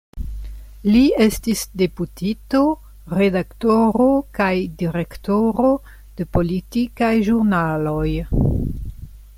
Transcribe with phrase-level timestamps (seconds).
[0.93, 2.61] Li estis deputito,
[3.19, 5.71] redaktoro kaj direktoro
[6.19, 8.09] de politikaj ĵurnaloj.